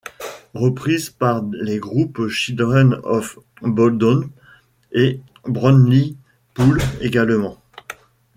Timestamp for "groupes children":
1.77-2.99